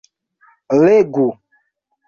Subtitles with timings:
[0.85, 1.27] legu